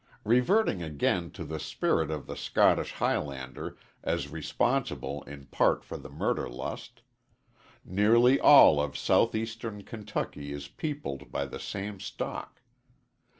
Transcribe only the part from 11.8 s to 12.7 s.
stock.